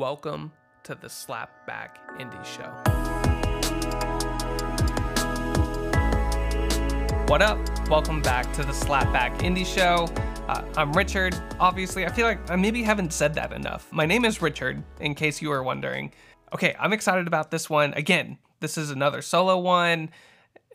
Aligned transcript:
Welcome 0.00 0.50
to 0.84 0.94
the 0.94 1.08
Slapback 1.08 1.98
Indie 2.18 2.42
Show. 2.42 2.70
What 7.26 7.42
up? 7.42 7.58
Welcome 7.90 8.22
back 8.22 8.50
to 8.54 8.62
the 8.62 8.72
Slapback 8.72 9.40
Indie 9.40 9.66
Show. 9.66 10.06
Uh, 10.48 10.64
I'm 10.78 10.94
Richard. 10.94 11.38
Obviously, 11.60 12.06
I 12.06 12.08
feel 12.12 12.26
like 12.26 12.50
I 12.50 12.56
maybe 12.56 12.82
haven't 12.82 13.12
said 13.12 13.34
that 13.34 13.52
enough. 13.52 13.92
My 13.92 14.06
name 14.06 14.24
is 14.24 14.40
Richard, 14.40 14.82
in 15.00 15.14
case 15.14 15.42
you 15.42 15.50
were 15.50 15.62
wondering. 15.62 16.14
Okay, 16.54 16.74
I'm 16.80 16.94
excited 16.94 17.26
about 17.26 17.50
this 17.50 17.68
one. 17.68 17.92
Again, 17.92 18.38
this 18.60 18.78
is 18.78 18.90
another 18.90 19.20
solo 19.20 19.58
one. 19.58 20.08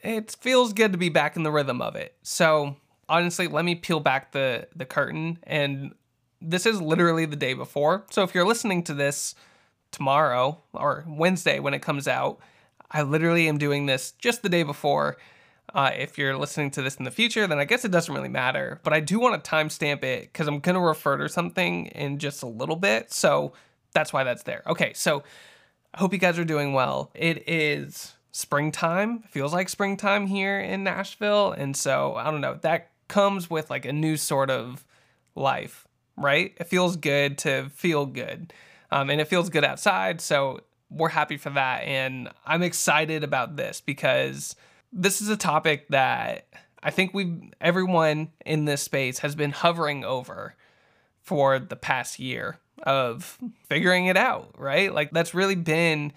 It 0.04 0.36
feels 0.40 0.72
good 0.72 0.92
to 0.92 1.00
be 1.00 1.10
back 1.10 1.36
in 1.36 1.42
the 1.42 1.52
rhythm 1.52 1.82
of 1.82 1.96
it. 1.96 2.14
So, 2.22 2.76
honestly, 3.10 3.48
let 3.48 3.66
me 3.66 3.74
peel 3.74 4.02
back 4.02 4.34
the 4.34 4.68
the 4.76 4.86
curtain 4.86 5.40
and 5.42 5.96
this 6.46 6.66
is 6.66 6.82
literally 6.82 7.26
the 7.26 7.36
day 7.36 7.54
before. 7.54 8.06
So 8.12 8.24
if 8.24 8.36
you're 8.36 8.48
listening 8.48 8.84
to 8.84 8.94
this 8.94 9.36
tomorrow 9.92 10.62
or 10.74 11.06
Wednesday 11.08 11.60
when 11.60 11.74
it 11.74 11.82
comes 11.82 12.08
out, 12.08 12.40
I 12.92 13.02
literally 13.02 13.48
am 13.48 13.58
doing 13.58 13.86
this 13.86 14.12
just 14.12 14.44
the 14.44 14.50
day 14.50 14.64
before. 14.64 15.18
Uh, 15.74 15.92
if 15.98 16.18
you're 16.18 16.38
listening 16.38 16.72
to 16.72 16.82
this 16.82 16.96
in 16.96 17.04
the 17.06 17.12
future, 17.12 17.48
then 17.48 17.58
I 17.58 17.66
guess 17.66 17.84
it 17.84 17.92
doesn't 17.92 18.14
really 18.14 18.30
matter. 18.30 18.80
But 18.84 18.94
I 18.94 19.00
do 19.00 19.20
want 19.20 19.44
to 19.44 19.50
timestamp 19.50 20.04
it 20.04 20.32
because 20.32 20.48
I'm 20.48 20.60
going 20.60 20.76
to 20.76 20.82
refer 20.82 21.18
to 21.18 21.28
something 21.28 21.88
in 21.88 22.20
just 22.20 22.44
a 22.44 22.48
little 22.48 22.76
bit. 22.76 23.12
So 23.12 23.54
that's 23.94 24.14
why 24.14 24.24
that's 24.24 24.44
there. 24.44 24.62
Okay, 24.68 24.94
so 24.94 25.24
I 25.94 26.00
hope 26.00 26.14
you 26.14 26.20
guys 26.20 26.38
are 26.38 26.46
doing 26.46 26.74
well. 26.74 27.12
It 27.16 27.50
is 27.50 28.14
springtime. 28.32 29.24
Feels 29.30 29.54
like 29.54 29.70
springtime 29.70 30.28
here 30.28 30.60
in 30.60 30.84
Nashville. 30.84 31.52
And 31.52 31.76
so 31.76 32.16
I 32.16 32.30
don't 32.30 32.42
know, 32.42 32.60
that 32.62 32.92
comes 33.08 33.50
with 33.50 33.70
like 33.70 33.86
a 33.86 33.94
new 33.94 34.18
sort 34.18 34.50
of 34.50 34.86
life 35.36 35.85
right? 36.18 36.54
It 36.58 36.68
feels 36.68 36.96
good 36.96 37.38
to 37.40 37.70
feel 37.70 38.06
good. 38.06 38.54
Um, 38.92 39.10
and 39.10 39.20
it 39.20 39.28
feels 39.28 39.50
good 39.50 39.64
outside. 39.64 40.22
So 40.22 40.62
we're 40.90 41.10
happy 41.10 41.38
for 41.38 41.50
that. 41.52 41.84
And 41.84 42.30
I'm 42.46 42.64
excited 42.64 43.24
about 43.24 43.56
this 43.56 43.82
because 43.82 44.56
this 44.94 45.22
is 45.22 45.30
a 45.30 45.38
topic 45.38 45.88
that 45.90 46.48
I 46.82 46.92
think 46.92 47.14
we've, 47.14 47.42
everyone 47.60 48.30
in 48.46 48.66
this 48.66 48.82
space 48.82 49.20
has 49.20 49.36
been 49.36 49.52
hovering 49.52 50.06
over 50.06 50.56
for 51.22 51.58
the 51.60 51.76
past 51.76 52.20
year 52.20 52.60
of 52.84 53.38
figuring 53.68 54.06
it 54.06 54.18
out, 54.18 54.54
right? 54.58 54.94
Like 54.94 55.12
that's 55.12 55.34
really 55.34 55.56
been 55.56 56.14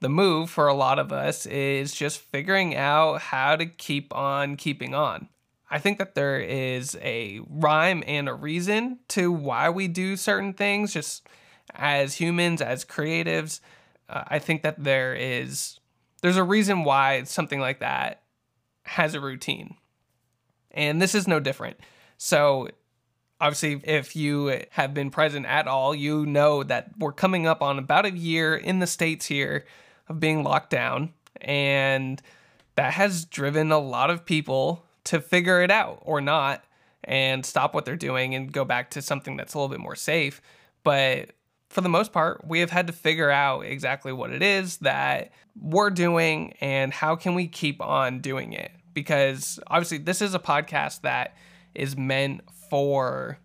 the 0.00 0.08
move 0.08 0.50
for 0.50 0.66
a 0.66 0.74
lot 0.74 0.98
of 0.98 1.12
us 1.12 1.46
is 1.46 1.94
just 1.94 2.18
figuring 2.18 2.76
out 2.76 3.20
how 3.20 3.56
to 3.56 3.66
keep 3.66 4.14
on 4.14 4.56
keeping 4.56 4.94
on. 4.94 5.28
I 5.70 5.78
think 5.78 5.98
that 5.98 6.16
there 6.16 6.40
is 6.40 6.98
a 7.00 7.40
rhyme 7.48 8.02
and 8.06 8.28
a 8.28 8.34
reason 8.34 8.98
to 9.08 9.30
why 9.30 9.70
we 9.70 9.86
do 9.86 10.16
certain 10.16 10.52
things, 10.52 10.92
just 10.92 11.26
as 11.74 12.14
humans, 12.14 12.60
as 12.60 12.84
creatives. 12.84 13.60
Uh, 14.08 14.24
I 14.26 14.40
think 14.40 14.62
that 14.62 14.82
there 14.82 15.14
is 15.14 15.78
there's 16.22 16.36
a 16.36 16.44
reason 16.44 16.82
why 16.82 17.22
something 17.22 17.60
like 17.60 17.80
that 17.80 18.22
has 18.82 19.14
a 19.14 19.20
routine, 19.20 19.76
and 20.72 21.00
this 21.00 21.14
is 21.14 21.28
no 21.28 21.38
different. 21.38 21.76
So, 22.18 22.68
obviously, 23.40 23.80
if 23.84 24.16
you 24.16 24.64
have 24.70 24.92
been 24.92 25.10
present 25.10 25.46
at 25.46 25.68
all, 25.68 25.94
you 25.94 26.26
know 26.26 26.64
that 26.64 26.90
we're 26.98 27.12
coming 27.12 27.46
up 27.46 27.62
on 27.62 27.78
about 27.78 28.06
a 28.06 28.10
year 28.10 28.56
in 28.56 28.80
the 28.80 28.88
states 28.88 29.26
here 29.26 29.64
of 30.08 30.18
being 30.18 30.42
locked 30.42 30.70
down, 30.70 31.14
and 31.40 32.20
that 32.74 32.94
has 32.94 33.24
driven 33.24 33.70
a 33.70 33.78
lot 33.78 34.10
of 34.10 34.26
people 34.26 34.84
to 35.04 35.20
figure 35.20 35.62
it 35.62 35.70
out 35.70 36.00
or 36.02 36.20
not 36.20 36.64
and 37.04 37.44
stop 37.44 37.74
what 37.74 37.84
they're 37.84 37.96
doing 37.96 38.34
and 38.34 38.52
go 38.52 38.64
back 38.64 38.90
to 38.90 39.02
something 39.02 39.36
that's 39.36 39.54
a 39.54 39.58
little 39.58 39.68
bit 39.68 39.80
more 39.80 39.96
safe. 39.96 40.42
But 40.84 41.30
for 41.68 41.80
the 41.80 41.88
most 41.88 42.12
part, 42.12 42.46
we 42.46 42.60
have 42.60 42.70
had 42.70 42.86
to 42.88 42.92
figure 42.92 43.30
out 43.30 43.60
exactly 43.64 44.12
what 44.12 44.30
it 44.30 44.42
is 44.42 44.78
that 44.78 45.32
we're 45.60 45.90
doing 45.90 46.54
and 46.60 46.92
how 46.92 47.16
can 47.16 47.34
we 47.34 47.46
keep 47.46 47.80
on 47.80 48.20
doing 48.20 48.52
it. 48.52 48.72
Because 48.92 49.60
obviously, 49.68 49.98
this 49.98 50.20
is 50.20 50.34
a 50.34 50.38
podcast 50.38 51.02
that 51.02 51.36
is 51.74 51.96
meant 51.96 52.42
for 52.70 53.38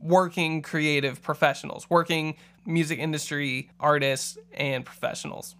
working 0.00 0.62
creative 0.62 1.20
professionals, 1.22 1.90
working 1.90 2.36
music 2.64 2.98
industry 2.98 3.70
artists 3.80 4.38
and 4.54 4.84
professionals. 4.84 5.56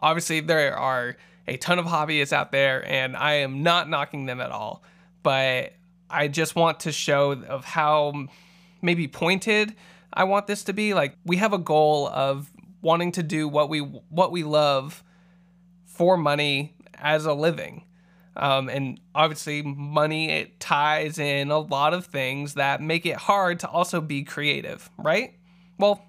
Obviously, 0.00 0.40
there 0.40 0.76
are 0.76 1.16
a 1.50 1.56
ton 1.56 1.78
of 1.78 1.84
hobbyists 1.84 2.32
out 2.32 2.52
there, 2.52 2.86
and 2.86 3.16
I 3.16 3.34
am 3.34 3.62
not 3.62 3.88
knocking 3.88 4.26
them 4.26 4.40
at 4.40 4.50
all. 4.50 4.82
But 5.22 5.74
I 6.08 6.28
just 6.28 6.54
want 6.54 6.80
to 6.80 6.92
show 6.92 7.32
of 7.32 7.64
how 7.64 8.28
maybe 8.80 9.08
pointed 9.08 9.74
I 10.12 10.24
want 10.24 10.46
this 10.46 10.64
to 10.64 10.72
be. 10.72 10.94
Like 10.94 11.16
we 11.24 11.36
have 11.36 11.52
a 11.52 11.58
goal 11.58 12.08
of 12.08 12.50
wanting 12.82 13.12
to 13.12 13.22
do 13.22 13.48
what 13.48 13.68
we 13.68 13.80
what 13.80 14.32
we 14.32 14.42
love 14.42 15.04
for 15.84 16.16
money 16.16 16.74
as 16.94 17.26
a 17.26 17.34
living. 17.34 17.84
Um, 18.36 18.68
and 18.68 19.00
obviously, 19.14 19.62
money 19.62 20.30
it 20.30 20.60
ties 20.60 21.18
in 21.18 21.50
a 21.50 21.58
lot 21.58 21.94
of 21.94 22.06
things 22.06 22.54
that 22.54 22.80
make 22.80 23.04
it 23.04 23.16
hard 23.16 23.60
to 23.60 23.68
also 23.68 24.00
be 24.00 24.22
creative, 24.22 24.88
right? 24.96 25.34
Well, 25.78 26.06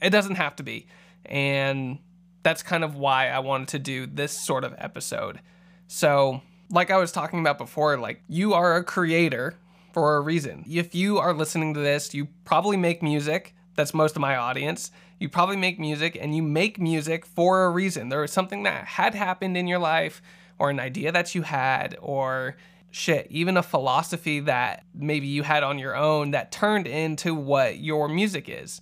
it 0.00 0.10
doesn't 0.10 0.34
have 0.36 0.54
to 0.56 0.62
be, 0.62 0.86
and 1.24 1.98
that's 2.42 2.62
kind 2.62 2.84
of 2.84 2.96
why 2.96 3.28
I 3.28 3.38
wanted 3.38 3.68
to 3.68 3.78
do 3.78 4.06
this 4.06 4.32
sort 4.32 4.64
of 4.64 4.74
episode. 4.78 5.40
So, 5.86 6.42
like 6.70 6.90
I 6.90 6.96
was 6.96 7.12
talking 7.12 7.40
about 7.40 7.58
before, 7.58 7.98
like 7.98 8.22
you 8.28 8.54
are 8.54 8.76
a 8.76 8.84
creator 8.84 9.56
for 9.92 10.16
a 10.16 10.20
reason. 10.20 10.64
If 10.68 10.94
you 10.94 11.18
are 11.18 11.34
listening 11.34 11.74
to 11.74 11.80
this, 11.80 12.14
you 12.14 12.28
probably 12.44 12.76
make 12.76 13.02
music. 13.02 13.54
That's 13.76 13.94
most 13.94 14.16
of 14.16 14.20
my 14.20 14.36
audience. 14.36 14.90
You 15.18 15.28
probably 15.28 15.56
make 15.56 15.78
music 15.78 16.16
and 16.20 16.34
you 16.34 16.42
make 16.42 16.80
music 16.80 17.24
for 17.24 17.64
a 17.64 17.70
reason. 17.70 18.08
There 18.08 18.20
was 18.20 18.32
something 18.32 18.62
that 18.64 18.84
had 18.84 19.14
happened 19.14 19.56
in 19.56 19.66
your 19.66 19.78
life 19.78 20.22
or 20.58 20.70
an 20.70 20.80
idea 20.80 21.12
that 21.12 21.34
you 21.34 21.42
had 21.42 21.96
or 22.00 22.56
shit, 22.90 23.26
even 23.30 23.56
a 23.56 23.62
philosophy 23.62 24.40
that 24.40 24.84
maybe 24.94 25.26
you 25.26 25.42
had 25.42 25.62
on 25.62 25.78
your 25.78 25.96
own 25.96 26.32
that 26.32 26.52
turned 26.52 26.86
into 26.86 27.34
what 27.34 27.78
your 27.78 28.08
music 28.08 28.48
is. 28.48 28.80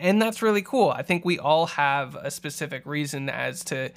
And 0.00 0.20
that's 0.20 0.40
really 0.40 0.62
cool. 0.62 0.88
I 0.88 1.02
think 1.02 1.26
we 1.26 1.38
all 1.38 1.66
have 1.66 2.14
a 2.16 2.30
specific 2.30 2.86
reason 2.86 3.28
as 3.28 3.62
to 3.64 3.90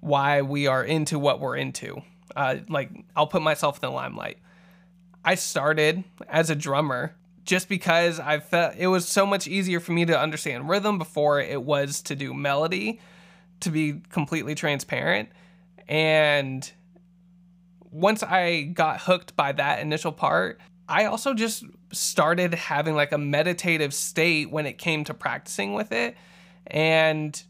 why 0.00 0.42
we 0.42 0.66
are 0.66 0.84
into 0.84 1.18
what 1.18 1.40
we're 1.40 1.56
into. 1.56 2.02
Uh, 2.36 2.56
like, 2.68 2.90
I'll 3.16 3.26
put 3.26 3.40
myself 3.40 3.76
in 3.76 3.88
the 3.88 3.90
limelight. 3.90 4.36
I 5.24 5.34
started 5.34 6.04
as 6.28 6.50
a 6.50 6.54
drummer 6.54 7.16
just 7.44 7.70
because 7.70 8.20
I 8.20 8.38
felt 8.40 8.74
it 8.76 8.88
was 8.88 9.08
so 9.08 9.24
much 9.24 9.48
easier 9.48 9.80
for 9.80 9.92
me 9.92 10.04
to 10.04 10.18
understand 10.18 10.68
rhythm 10.68 10.98
before 10.98 11.40
it 11.40 11.62
was 11.62 12.02
to 12.02 12.14
do 12.14 12.34
melody, 12.34 13.00
to 13.60 13.70
be 13.70 14.02
completely 14.10 14.54
transparent. 14.54 15.30
And 15.88 16.70
once 17.80 18.22
I 18.22 18.62
got 18.74 19.00
hooked 19.00 19.36
by 19.36 19.52
that 19.52 19.80
initial 19.80 20.12
part, 20.12 20.60
I 20.88 21.06
also 21.06 21.34
just 21.34 21.64
started 21.92 22.54
having 22.54 22.94
like 22.94 23.12
a 23.12 23.18
meditative 23.18 23.92
state 23.92 24.50
when 24.50 24.66
it 24.66 24.78
came 24.78 25.04
to 25.04 25.14
practicing 25.14 25.74
with 25.74 25.92
it. 25.92 26.16
And 26.66 27.40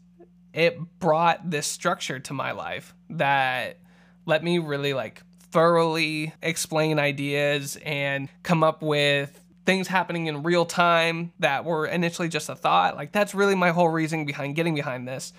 it 0.53 0.77
brought 0.99 1.49
this 1.49 1.67
structure 1.67 2.19
to 2.19 2.33
my 2.33 2.51
life 2.51 2.95
that 3.11 3.77
let 4.25 4.43
me 4.43 4.59
really 4.59 4.93
like 4.93 5.21
thoroughly 5.51 6.33
explain 6.41 6.99
ideas 6.99 7.77
and 7.85 8.29
come 8.43 8.63
up 8.63 8.81
with 8.81 9.39
things 9.65 9.87
happening 9.87 10.27
in 10.27 10.43
real 10.43 10.65
time 10.65 11.31
that 11.39 11.65
were 11.65 11.85
initially 11.85 12.27
just 12.27 12.49
a 12.49 12.55
thought. 12.55 12.95
Like 12.95 13.11
that's 13.11 13.35
really 13.35 13.55
my 13.55 13.69
whole 13.69 13.89
reason 13.89 14.25
behind 14.25 14.55
getting 14.55 14.75
behind 14.75 15.07
this. 15.07 15.33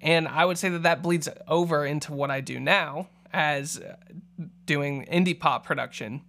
And 0.00 0.28
I 0.28 0.44
would 0.44 0.58
say 0.58 0.68
that 0.68 0.82
that 0.82 1.02
bleeds 1.02 1.28
over 1.48 1.84
into 1.86 2.12
what 2.12 2.30
I 2.30 2.40
do 2.40 2.60
now 2.60 3.08
as 3.32 3.80
doing 4.66 5.06
indie 5.06 5.38
pop 5.38 5.64
production 5.64 6.22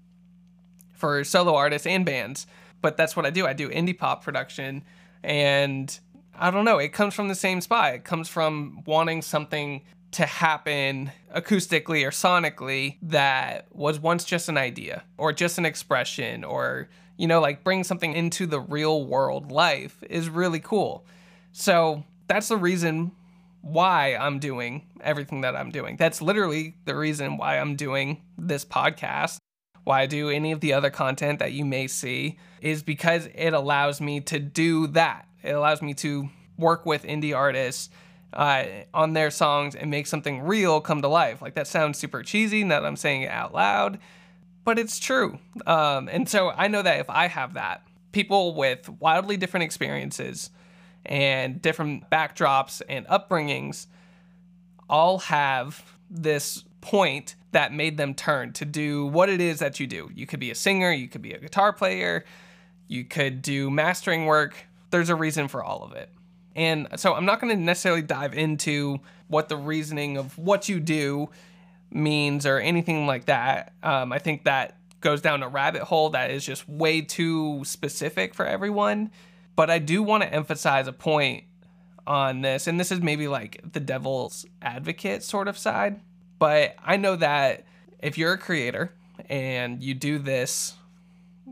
for 1.04 1.22
solo 1.26 1.54
artists 1.54 1.86
and 1.86 2.06
bands. 2.06 2.48
But 2.82 2.96
that's 2.96 3.14
what 3.14 3.26
I 3.26 3.30
do. 3.30 3.46
I 3.46 3.52
do 3.52 3.68
indie 3.68 3.98
pop 3.98 4.24
production 4.24 4.86
and 5.22 6.00
I 6.34 6.50
don't 6.50 6.64
know, 6.64 6.78
it 6.78 6.94
comes 6.94 7.14
from 7.14 7.28
the 7.28 7.36
same 7.36 7.60
spot. 7.60 7.94
It 7.94 8.06
comes 8.06 8.30
from 8.30 8.84
wanting 8.86 9.22
something 9.22 9.82
to 10.12 10.26
happen 10.26 11.12
acoustically 11.36 12.08
or 12.08 12.12
sonically 12.12 13.00
that 13.02 13.68
was 13.74 14.00
once 14.00 14.24
just 14.24 14.48
an 14.48 14.58
idea 14.58 15.04
or 15.18 15.34
just 15.34 15.58
an 15.58 15.66
expression 15.66 16.46
or 16.46 16.88
you 17.18 17.28
know 17.28 17.42
like 17.42 17.66
bring 17.66 17.84
something 17.84 18.14
into 18.14 18.46
the 18.46 18.62
real 18.62 19.06
world 19.06 19.52
life 19.52 20.02
is 20.10 20.30
really 20.30 20.62
cool. 20.62 21.06
So 21.52 22.06
that's 22.30 22.48
the 22.48 22.56
reason 22.56 23.12
why 23.60 24.16
I'm 24.16 24.40
doing 24.40 24.88
everything 25.02 25.42
that 25.42 25.54
I'm 25.54 25.70
doing. 25.70 25.98
That's 25.98 26.22
literally 26.22 26.78
the 26.86 26.96
reason 26.96 27.36
why 27.36 27.60
I'm 27.60 27.76
doing 27.76 28.22
this 28.38 28.64
podcast 28.64 29.40
why 29.84 30.02
I 30.02 30.06
do 30.06 30.30
any 30.30 30.52
of 30.52 30.60
the 30.60 30.74
other 30.74 30.90
content 30.90 31.40
that 31.40 31.52
you 31.52 31.66
may 31.66 31.88
see 31.88 32.38
is 32.62 32.84
because 32.84 33.28
it 33.36 33.54
allows 33.54 34.00
me 34.00 34.22
to 34.22 34.40
do 34.40 34.88
that. 34.88 35.28
It 35.44 35.52
allows 35.52 35.82
me 35.82 35.94
to 35.96 36.30
work 36.58 36.86
with 36.86 37.04
indie 37.04 37.36
artists 37.36 37.90
uh, 38.34 38.66
on 38.94 39.14
their 39.14 39.30
songs 39.30 39.76
and 39.76 39.92
make 39.92 40.08
something 40.08 40.42
real 40.42 40.82
come 40.82 41.02
to 41.02 41.08
life. 41.08 41.42
Like 41.42 41.56
that 41.56 41.68
sounds 41.68 41.98
super 41.98 42.24
cheesy 42.24 42.64
now 42.64 42.82
that 42.82 42.88
I'm 42.88 42.96
saying 42.96 43.24
it 43.24 43.32
out 43.32 43.54
loud, 43.54 44.00
but 44.64 44.80
it's 44.80 45.00
true. 45.00 45.40
Um, 45.66 46.08
and 46.08 46.28
so 46.28 46.50
I 46.50 46.68
know 46.68 46.82
that 46.82 47.00
if 47.00 47.10
I 47.10 47.28
have 47.28 47.56
that, 47.56 47.86
people 48.12 48.56
with 48.56 48.88
wildly 48.90 49.38
different 49.38 49.66
experiences 49.66 50.50
and 51.06 51.62
different 51.62 52.10
backdrops 52.10 52.82
and 52.88 53.06
upbringings 53.08 53.88
all 54.90 55.20
have 55.20 55.84
this 56.10 56.64
point 56.84 57.36
that 57.54 57.74
made 57.74 57.96
them 57.96 58.14
turn 58.14 58.52
to 58.52 58.66
do 58.66 59.06
what 59.06 59.30
it 59.30 59.40
is 59.40 59.60
that 59.60 59.80
you 59.80 59.88
do. 59.88 60.12
You 60.14 60.28
could 60.28 60.42
be 60.42 60.52
a 60.52 60.56
singer, 60.56 60.92
you 60.92 61.08
could 61.08 61.22
be 61.22 61.32
a 61.32 61.40
guitar 61.40 61.72
player, 61.72 62.26
you 62.90 63.06
could 63.06 63.42
do 63.42 63.72
mastering 63.72 64.26
work. 64.26 64.54
There's 64.92 65.10
a 65.10 65.16
reason 65.16 65.48
for 65.48 65.64
all 65.64 65.84
of 65.84 65.94
it. 65.94 66.10
And 66.58 66.90
so 66.98 67.14
I'm 67.14 67.26
not 67.26 67.40
going 67.40 67.56
to 67.56 67.64
necessarily 67.64 68.02
dive 68.02 68.34
into 68.34 69.00
what 69.30 69.48
the 69.48 69.56
reasoning 69.56 70.18
of 70.18 70.38
what 70.38 70.68
you 70.68 70.82
do 70.82 71.30
means 71.90 72.46
or 72.46 72.60
anything 72.60 73.08
like 73.08 73.26
that. 73.26 73.72
Um, 73.82 74.12
I 74.12 74.20
think 74.20 74.44
that 74.44 74.78
goes 75.00 75.22
down 75.22 75.42
a 75.42 75.48
rabbit 75.48 75.84
hole 75.84 76.10
that 76.10 76.32
is 76.32 76.46
just 76.46 76.68
way 76.68 77.00
too 77.00 77.64
specific 77.64 78.36
for 78.36 78.46
everyone. 78.46 79.10
But 79.56 79.70
I 79.70 79.80
do 79.80 80.04
want 80.04 80.24
to 80.24 80.34
emphasize 80.34 80.88
a 80.88 80.94
point 80.94 81.46
on 82.06 82.42
this, 82.42 82.68
and 82.68 82.78
this 82.78 82.92
is 82.92 83.00
maybe 83.00 83.30
like 83.30 83.62
the 83.72 83.80
devil's 83.80 84.46
advocate 84.62 85.24
sort 85.24 85.48
of 85.48 85.58
side. 85.58 86.02
But 86.40 86.76
I 86.84 86.98
know 86.98 87.16
that 87.16 87.66
if 88.00 88.18
you're 88.18 88.34
a 88.34 88.38
creator 88.38 88.92
and 89.30 89.82
you 89.82 89.94
do 89.94 90.20
this 90.20 90.74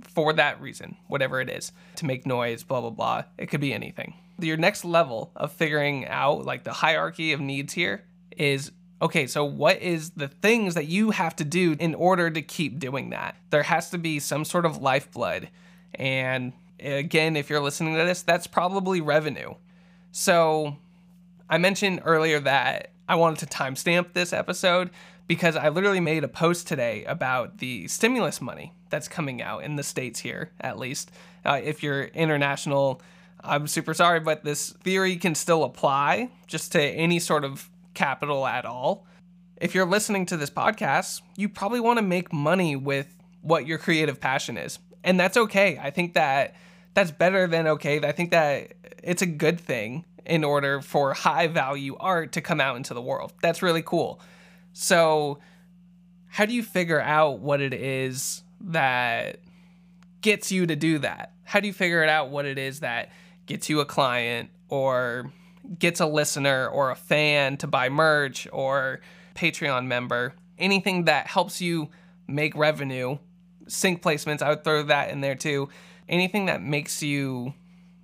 for 0.03 0.33
that 0.33 0.61
reason, 0.61 0.97
whatever 1.07 1.41
it 1.41 1.49
is, 1.49 1.71
to 1.95 2.05
make 2.05 2.25
noise, 2.25 2.63
blah, 2.63 2.81
blah, 2.81 2.89
blah, 2.89 3.23
it 3.37 3.47
could 3.47 3.61
be 3.61 3.73
anything. 3.73 4.15
Your 4.39 4.57
next 4.57 4.83
level 4.83 5.31
of 5.35 5.51
figuring 5.51 6.07
out 6.07 6.45
like 6.45 6.63
the 6.63 6.73
hierarchy 6.73 7.31
of 7.33 7.39
needs 7.39 7.73
here 7.73 8.03
is 8.37 8.71
okay, 9.01 9.25
so 9.25 9.43
what 9.43 9.81
is 9.81 10.11
the 10.11 10.27
things 10.27 10.75
that 10.75 10.85
you 10.85 11.11
have 11.11 11.35
to 11.35 11.43
do 11.43 11.75
in 11.79 11.95
order 11.95 12.29
to 12.29 12.41
keep 12.41 12.79
doing 12.79 13.09
that? 13.09 13.35
There 13.49 13.63
has 13.63 13.89
to 13.89 13.97
be 13.97 14.19
some 14.19 14.45
sort 14.45 14.65
of 14.65 14.77
lifeblood. 14.81 15.49
And 15.95 16.53
again, 16.79 17.35
if 17.35 17.49
you're 17.49 17.61
listening 17.61 17.95
to 17.95 18.05
this, 18.05 18.21
that's 18.21 18.47
probably 18.47 19.01
revenue. 19.01 19.55
So 20.11 20.77
I 21.49 21.57
mentioned 21.57 22.01
earlier 22.05 22.39
that 22.41 22.90
I 23.11 23.15
wanted 23.15 23.39
to 23.39 23.45
timestamp 23.57 24.13
this 24.13 24.31
episode 24.31 24.89
because 25.27 25.57
I 25.57 25.67
literally 25.67 25.99
made 25.99 26.23
a 26.23 26.29
post 26.29 26.65
today 26.65 27.03
about 27.03 27.57
the 27.57 27.89
stimulus 27.89 28.39
money 28.39 28.71
that's 28.89 29.09
coming 29.09 29.41
out 29.41 29.65
in 29.65 29.75
the 29.75 29.83
States 29.83 30.21
here, 30.21 30.51
at 30.61 30.79
least. 30.79 31.11
Uh, 31.43 31.59
if 31.61 31.83
you're 31.83 32.05
international, 32.05 33.01
I'm 33.41 33.67
super 33.67 33.93
sorry, 33.93 34.21
but 34.21 34.45
this 34.45 34.69
theory 34.69 35.17
can 35.17 35.35
still 35.35 35.65
apply 35.65 36.29
just 36.47 36.71
to 36.71 36.81
any 36.81 37.19
sort 37.19 37.43
of 37.43 37.69
capital 37.93 38.47
at 38.47 38.63
all. 38.63 39.05
If 39.57 39.75
you're 39.75 39.85
listening 39.85 40.25
to 40.27 40.37
this 40.37 40.49
podcast, 40.49 41.21
you 41.35 41.49
probably 41.49 41.81
want 41.81 41.97
to 41.97 42.03
make 42.03 42.31
money 42.31 42.77
with 42.77 43.13
what 43.41 43.67
your 43.67 43.77
creative 43.77 44.21
passion 44.21 44.57
is. 44.57 44.79
And 45.03 45.19
that's 45.19 45.35
okay. 45.35 45.77
I 45.83 45.89
think 45.89 46.13
that 46.13 46.55
that's 46.93 47.11
better 47.11 47.45
than 47.45 47.67
okay. 47.67 47.99
I 47.99 48.13
think 48.13 48.31
that 48.31 48.71
it's 49.03 49.21
a 49.21 49.25
good 49.25 49.59
thing 49.59 50.05
in 50.25 50.43
order 50.43 50.81
for 50.81 51.13
high 51.13 51.47
value 51.47 51.95
art 51.99 52.33
to 52.33 52.41
come 52.41 52.61
out 52.61 52.77
into 52.77 52.93
the 52.93 53.01
world. 53.01 53.33
That's 53.41 53.61
really 53.61 53.81
cool. 53.81 54.19
So, 54.73 55.39
how 56.27 56.45
do 56.45 56.53
you 56.53 56.63
figure 56.63 57.01
out 57.01 57.39
what 57.39 57.59
it 57.59 57.73
is 57.73 58.43
that 58.61 59.39
gets 60.21 60.51
you 60.51 60.65
to 60.65 60.75
do 60.75 60.99
that? 60.99 61.33
How 61.43 61.59
do 61.59 61.67
you 61.67 61.73
figure 61.73 62.03
it 62.03 62.09
out 62.09 62.29
what 62.29 62.45
it 62.45 62.57
is 62.57 62.79
that 62.79 63.11
gets 63.45 63.69
you 63.69 63.81
a 63.81 63.85
client 63.85 64.49
or 64.69 65.31
gets 65.77 65.99
a 65.99 66.05
listener 66.05 66.67
or 66.69 66.91
a 66.91 66.95
fan 66.95 67.57
to 67.57 67.67
buy 67.67 67.89
merch 67.89 68.47
or 68.53 69.01
Patreon 69.35 69.87
member? 69.87 70.33
Anything 70.57 71.05
that 71.05 71.27
helps 71.27 71.59
you 71.59 71.89
make 72.27 72.55
revenue, 72.55 73.17
sync 73.67 74.01
placements, 74.01 74.41
I 74.41 74.49
would 74.49 74.63
throw 74.63 74.83
that 74.83 75.09
in 75.09 75.19
there 75.19 75.35
too. 75.35 75.67
Anything 76.07 76.45
that 76.45 76.61
makes 76.61 77.03
you 77.03 77.53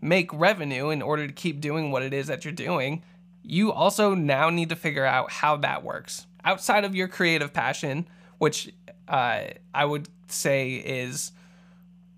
make 0.01 0.31
revenue 0.33 0.89
in 0.89 1.01
order 1.01 1.27
to 1.27 1.33
keep 1.33 1.59
doing 1.59 1.91
what 1.91 2.03
it 2.03 2.13
is 2.13 2.27
that 2.27 2.45
you're 2.45 2.53
doing, 2.53 3.03
you 3.43 3.71
also 3.71 4.13
now 4.13 4.49
need 4.49 4.69
to 4.69 4.75
figure 4.75 5.05
out 5.05 5.31
how 5.31 5.57
that 5.57 5.83
works 5.83 6.27
outside 6.43 6.85
of 6.85 6.95
your 6.95 7.07
creative 7.07 7.53
passion, 7.53 8.07
which 8.37 8.73
uh, 9.07 9.41
I 9.73 9.85
would 9.85 10.07
say 10.27 10.75
is 10.75 11.31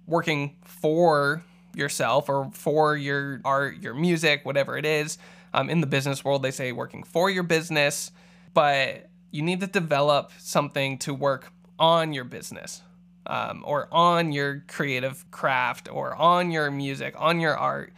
working 0.06 0.56
for 0.64 1.44
yourself 1.76 2.30
or 2.30 2.50
for 2.54 2.96
your 2.96 3.42
art, 3.44 3.82
your 3.82 3.94
music, 3.94 4.46
whatever 4.46 4.78
it 4.78 4.86
is. 4.86 5.18
Um, 5.54 5.70
in 5.70 5.82
the 5.82 5.88
business 5.88 6.24
world, 6.24 6.44
they 6.44 6.52
say 6.52 6.72
working 6.72 7.04
for 7.04 7.30
your 7.30 7.42
business, 7.42 8.12
but 8.54 9.10
you 9.32 9.42
need 9.42 9.62
to 9.62 9.68
develop 9.68 10.32
something 10.38 11.00
to 11.00 11.14
work 11.14 11.52
on 11.80 12.14
your 12.14 12.24
business 12.24 12.84
um, 13.30 13.64
or 13.66 13.88
on 13.92 14.32
your 14.32 14.64
creative 14.68 15.30
craft 15.30 15.88
or 15.90 16.16
on 16.16 16.52
your 16.52 16.70
music, 16.72 17.14
on 17.18 17.40
your 17.40 17.56
art. 17.56 17.94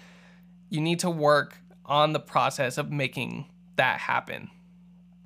You 0.70 0.82
need 0.82 1.00
to 1.00 1.10
work 1.10 1.58
on 1.86 2.14
the 2.14 2.20
process 2.20 2.78
of 2.78 2.92
making 2.92 3.46
that 3.78 4.00
happen. 4.00 4.50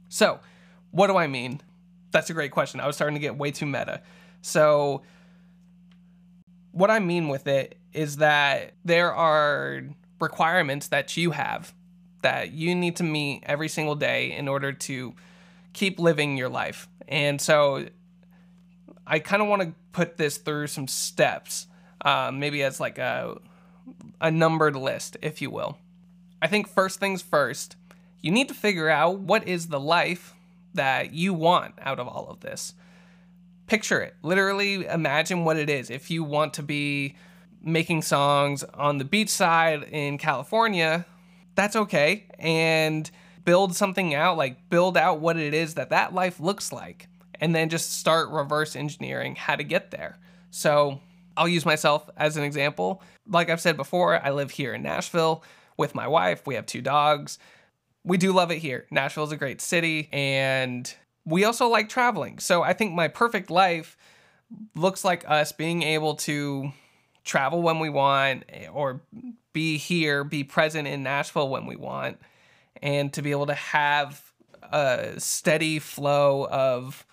So, 0.07 0.39
what 0.91 1.07
do 1.07 1.17
I 1.17 1.27
mean? 1.27 1.59
That's 2.11 2.29
a 2.29 2.33
great 2.33 2.51
question. 2.51 2.79
I 2.79 2.87
was 2.87 2.95
starting 2.95 3.15
to 3.15 3.19
get 3.19 3.35
way 3.35 3.51
too 3.51 3.65
meta. 3.65 4.01
So, 4.41 5.01
what 6.71 6.91
I 6.91 6.99
mean 6.99 7.27
with 7.27 7.47
it 7.47 7.77
is 7.91 8.17
that 8.17 8.73
there 8.85 9.13
are 9.13 9.81
requirements 10.21 10.87
that 10.89 11.17
you 11.17 11.31
have 11.31 11.73
that 12.21 12.51
you 12.51 12.73
need 12.75 12.95
to 12.97 13.03
meet 13.03 13.43
every 13.45 13.69
single 13.69 13.95
day 13.95 14.31
in 14.31 14.47
order 14.47 14.71
to 14.71 15.13
keep 15.73 15.99
living 15.99 16.37
your 16.37 16.49
life. 16.49 16.87
And 17.07 17.39
so 17.39 17.85
I 19.07 19.19
kind 19.19 19.41
of 19.41 19.47
want 19.47 19.61
to 19.61 19.73
put 19.91 20.17
this 20.17 20.37
through 20.37 20.67
some 20.67 20.87
steps, 20.87 21.67
um, 22.01 22.39
maybe 22.39 22.63
as 22.63 22.79
like 22.79 22.97
a, 22.97 23.37
a 24.19 24.31
numbered 24.31 24.75
list, 24.75 25.17
if 25.21 25.41
you 25.41 25.49
will. 25.49 25.77
I 26.41 26.47
think 26.47 26.67
first 26.67 26.99
things 26.99 27.21
first, 27.21 27.75
you 28.21 28.31
need 28.31 28.47
to 28.47 28.53
figure 28.53 28.89
out 28.89 29.19
what 29.19 29.47
is 29.47 29.67
the 29.67 29.79
life 29.79 30.33
that 30.73 31.13
you 31.13 31.33
want 31.33 31.75
out 31.81 31.99
of 31.99 32.07
all 32.07 32.27
of 32.29 32.41
this. 32.41 32.73
Picture 33.67 34.01
it. 34.01 34.15
Literally 34.21 34.85
imagine 34.85 35.45
what 35.45 35.57
it 35.57 35.69
is. 35.69 35.89
If 35.89 36.11
you 36.11 36.23
want 36.23 36.53
to 36.55 36.63
be 36.63 37.15
making 37.61 38.03
songs 38.03 38.63
on 38.63 38.97
the 38.97 39.05
beachside 39.05 39.89
in 39.91 40.17
California, 40.17 41.05
that's 41.55 41.75
okay. 41.75 42.25
And 42.37 43.09
build 43.43 43.75
something 43.75 44.13
out, 44.13 44.37
like 44.37 44.69
build 44.69 44.97
out 44.97 45.19
what 45.19 45.37
it 45.37 45.53
is 45.53 45.75
that 45.75 45.89
that 45.89 46.13
life 46.13 46.39
looks 46.39 46.71
like, 46.71 47.07
and 47.39 47.55
then 47.55 47.69
just 47.69 47.99
start 47.99 48.29
reverse 48.29 48.75
engineering 48.75 49.35
how 49.35 49.55
to 49.55 49.63
get 49.63 49.91
there. 49.91 50.17
So 50.51 50.99
I'll 51.37 51.47
use 51.47 51.65
myself 51.65 52.09
as 52.17 52.37
an 52.37 52.43
example. 52.43 53.01
Like 53.27 53.49
I've 53.49 53.61
said 53.61 53.77
before, 53.77 54.23
I 54.23 54.31
live 54.31 54.51
here 54.51 54.73
in 54.73 54.83
Nashville 54.83 55.43
with 55.77 55.95
my 55.95 56.07
wife. 56.07 56.45
We 56.47 56.55
have 56.55 56.65
two 56.65 56.81
dogs. 56.81 57.39
We 58.03 58.17
do 58.17 58.31
love 58.31 58.51
it 58.51 58.59
here. 58.59 58.85
Nashville 58.91 59.23
is 59.23 59.31
a 59.31 59.37
great 59.37 59.61
city, 59.61 60.09
and 60.11 60.93
we 61.25 61.43
also 61.43 61.67
like 61.67 61.89
traveling. 61.89 62.39
So 62.39 62.61
I 62.61 62.73
think 62.73 62.93
my 62.93 63.07
perfect 63.07 63.49
life 63.49 63.97
looks 64.75 65.03
like 65.03 65.27
us 65.27 65.51
being 65.51 65.81
able 65.81 66.15
to 66.15 66.71
travel 67.23 67.61
when 67.63 67.79
we 67.79 67.89
want 67.89 68.43
eh, 68.49 68.67
or 68.67 69.01
be 69.51 69.77
here, 69.77 70.23
be 70.23 70.43
present 70.43 70.87
in 70.87 71.01
Nashville 71.01 71.49
when 71.49 71.65
we 71.65 71.75
want, 71.75 72.19
and 72.81 73.11
to 73.13 73.21
be 73.21 73.31
able 73.31 73.47
to 73.47 73.55
have 73.55 74.21
a 74.61 75.13
steady 75.17 75.79
flow 75.79 76.47
of 76.47 77.05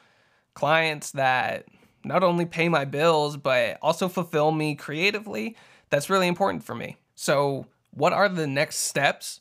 clients 0.55 1.13
that 1.13 1.67
not 2.05 2.23
only 2.23 2.47
pay 2.47 2.69
my 2.69 2.85
bills, 2.85 3.37
but 3.37 3.79
also 3.81 4.09
fulfill 4.09 4.51
me 4.51 4.75
creatively. 4.75 5.57
That's 5.91 6.11
really 6.11 6.27
important 6.27 6.65
for 6.65 6.75
me. 6.75 6.97
So, 7.15 7.67
what 7.93 8.13
are 8.13 8.29
the 8.29 8.47
next 8.47 8.77
steps 8.77 9.41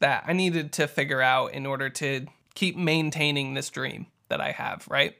that 0.00 0.24
I 0.26 0.32
needed 0.32 0.72
to 0.72 0.88
figure 0.88 1.22
out 1.22 1.52
in 1.52 1.64
order 1.64 1.88
to 1.88 2.26
keep 2.54 2.76
maintaining 2.76 3.54
this 3.54 3.70
dream 3.70 4.06
that 4.28 4.40
I 4.40 4.50
have, 4.50 4.86
right? 4.88 5.16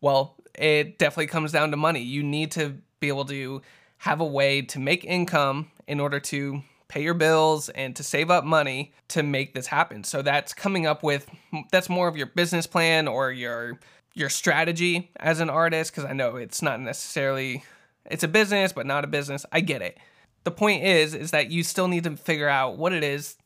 Well, 0.00 0.34
it 0.54 0.98
definitely 0.98 1.28
comes 1.28 1.52
down 1.52 1.70
to 1.70 1.76
money. 1.76 2.02
You 2.02 2.22
need 2.22 2.50
to 2.52 2.76
be 3.00 3.08
able 3.08 3.24
to 3.26 3.62
have 3.98 4.20
a 4.20 4.26
way 4.26 4.62
to 4.62 4.78
make 4.78 5.04
income 5.04 5.70
in 5.86 6.00
order 6.00 6.20
to 6.20 6.62
pay 6.88 7.02
your 7.02 7.14
bills 7.14 7.68
and 7.70 7.96
to 7.96 8.02
save 8.02 8.30
up 8.30 8.44
money 8.44 8.92
to 9.08 9.22
make 9.22 9.54
this 9.54 9.66
happen. 9.66 10.04
So 10.04 10.22
that's 10.22 10.52
coming 10.52 10.86
up 10.86 11.02
with 11.02 11.28
that's 11.70 11.88
more 11.88 12.08
of 12.08 12.16
your 12.16 12.26
business 12.26 12.66
plan 12.66 13.08
or 13.08 13.30
your 13.30 13.78
your 14.16 14.30
strategy 14.30 15.10
as 15.16 15.40
an 15.40 15.50
artist 15.50 15.92
because 15.92 16.08
I 16.08 16.14
know 16.14 16.36
it's 16.36 16.62
not 16.62 16.80
necessarily 16.80 17.62
it's 18.06 18.24
a 18.24 18.28
business 18.28 18.72
but 18.72 18.86
not 18.86 19.04
a 19.04 19.06
business. 19.06 19.44
I 19.52 19.60
get 19.60 19.82
it. 19.82 19.98
The 20.44 20.50
point 20.50 20.84
is 20.84 21.14
is 21.14 21.32
that 21.32 21.50
you 21.50 21.62
still 21.62 21.86
need 21.86 22.04
to 22.04 22.16
figure 22.16 22.48
out 22.48 22.78
what 22.78 22.94
it 22.94 23.04
is 23.04 23.36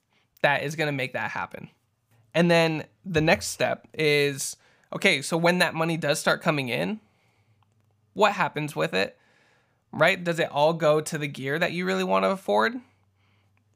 that 0.42 0.62
is 0.62 0.76
going 0.76 0.86
to 0.86 0.92
make 0.92 1.12
that 1.12 1.32
happen. 1.32 1.68
And 2.34 2.48
then 2.48 2.84
the 3.04 3.20
next 3.20 3.48
step 3.48 3.88
is 3.92 4.56
okay, 4.92 5.22
so 5.22 5.36
when 5.36 5.58
that 5.58 5.74
money 5.74 5.96
does 5.96 6.20
start 6.20 6.40
coming 6.40 6.68
in, 6.68 7.00
what 8.14 8.32
happens 8.32 8.76
with 8.76 8.94
it? 8.94 9.18
Right? 9.92 10.22
Does 10.22 10.38
it 10.38 10.50
all 10.52 10.72
go 10.72 11.00
to 11.00 11.18
the 11.18 11.26
gear 11.26 11.58
that 11.58 11.72
you 11.72 11.84
really 11.84 12.04
want 12.04 12.24
to 12.24 12.30
afford? 12.30 12.74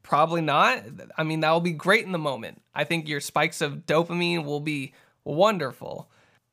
Probably 0.01 0.41
not. 0.41 0.81
I 1.17 1.23
mean, 1.23 1.41
that 1.41 1.51
will 1.51 1.59
be 1.59 1.73
great 1.73 2.05
in 2.05 2.13
the 2.13 2.17
moment. 2.17 2.61
I 2.73 2.85
think 2.85 3.09
your 3.09 3.19
spikes 3.19 3.59
of 3.59 3.85
dopamine 3.85 4.45
will 4.45 4.61
be 4.61 4.93
wonderful, 5.25 6.09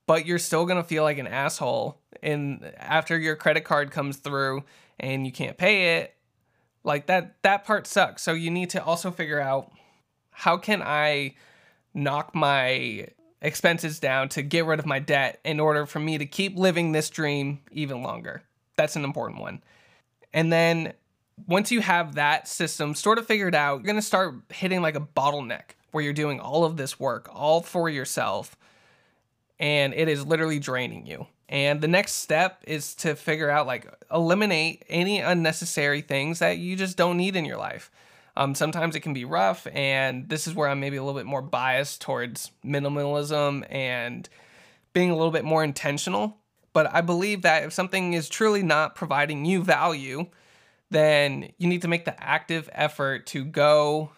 but 0.06 0.26
you're 0.26 0.38
still 0.38 0.66
going 0.66 0.82
to 0.82 0.88
feel 0.88 1.02
like 1.02 1.18
an 1.18 1.26
asshole 1.26 2.00
in 2.22 2.72
after 2.76 3.18
your 3.18 3.36
credit 3.36 3.64
card 3.64 3.90
comes 3.90 4.16
through 4.18 4.64
and 5.00 5.26
you 5.26 5.32
can't 5.32 5.56
pay 5.56 5.98
it 5.98 6.14
Like 6.84 7.06
that 7.06 7.36
that 7.42 7.64
part 7.64 7.86
sucks. 7.86 8.22
So 8.22 8.32
you 8.32 8.50
need 8.50 8.70
to 8.70 8.82
also 8.82 9.10
figure 9.10 9.40
out 9.40 9.70
how 10.30 10.56
can 10.56 10.82
I 10.82 11.34
knock 11.94 12.34
my 12.34 13.08
expenses 13.40 13.98
down 14.00 14.28
to 14.30 14.42
get 14.42 14.64
rid 14.64 14.78
of 14.78 14.86
my 14.86 14.98
debt 14.98 15.40
in 15.44 15.60
order 15.60 15.86
for 15.86 15.98
me 15.98 16.18
to 16.18 16.26
keep 16.26 16.56
living 16.56 16.92
this 16.92 17.10
dream 17.10 17.60
even 17.70 18.02
longer. 18.02 18.42
That's 18.76 18.96
an 18.96 19.04
important 19.04 19.40
one. 19.40 19.62
And 20.32 20.52
then 20.52 20.94
once 21.46 21.70
you 21.72 21.80
have 21.80 22.14
that 22.14 22.48
system 22.48 22.94
sort 22.94 23.18
of 23.18 23.26
figured 23.26 23.54
out, 23.54 23.76
you're 23.76 23.86
going 23.86 23.96
to 23.96 24.02
start 24.02 24.34
hitting 24.48 24.80
like 24.80 24.96
a 24.96 25.00
bottleneck 25.00 25.74
where 25.90 26.02
you're 26.04 26.12
doing 26.12 26.40
all 26.40 26.64
of 26.64 26.76
this 26.76 26.98
work 26.98 27.28
all 27.32 27.60
for 27.60 27.88
yourself 27.88 28.56
and 29.58 29.94
it 29.94 30.08
is 30.08 30.26
literally 30.26 30.58
draining 30.58 31.06
you. 31.06 31.26
And 31.48 31.80
the 31.80 31.88
next 31.88 32.14
step 32.14 32.62
is 32.66 32.94
to 32.96 33.14
figure 33.14 33.50
out 33.50 33.66
like 33.66 33.86
eliminate 34.10 34.84
any 34.88 35.20
unnecessary 35.20 36.00
things 36.00 36.38
that 36.38 36.58
you 36.58 36.76
just 36.76 36.96
don't 36.96 37.16
need 37.16 37.36
in 37.36 37.44
your 37.44 37.58
life. 37.58 37.90
Um, 38.36 38.54
sometimes 38.54 38.96
it 38.96 39.00
can 39.00 39.12
be 39.12 39.26
rough, 39.26 39.66
and 39.72 40.28
this 40.30 40.46
is 40.46 40.54
where 40.54 40.68
I'm 40.68 40.80
maybe 40.80 40.96
a 40.96 41.02
little 41.04 41.20
bit 41.20 41.26
more 41.26 41.42
biased 41.42 42.00
towards 42.00 42.50
minimalism 42.64 43.66
and 43.70 44.26
being 44.94 45.10
a 45.10 45.16
little 45.16 45.30
bit 45.30 45.44
more 45.44 45.62
intentional. 45.62 46.38
But 46.72 46.92
I 46.94 47.02
believe 47.02 47.42
that 47.42 47.64
if 47.64 47.74
something 47.74 48.14
is 48.14 48.30
truly 48.30 48.62
not 48.62 48.94
providing 48.94 49.44
you 49.44 49.62
value, 49.62 50.28
then 50.90 51.52
you 51.58 51.68
need 51.68 51.82
to 51.82 51.88
make 51.88 52.06
the 52.06 52.22
active 52.22 52.70
effort 52.72 53.26
to 53.26 53.44
go 53.44 54.12